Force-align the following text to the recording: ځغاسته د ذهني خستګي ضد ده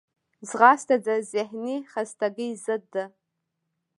ځغاسته 0.49 0.95
د 1.05 1.09
ذهني 1.31 1.77
خستګي 1.91 2.49
ضد 2.65 2.83
ده 2.93 3.05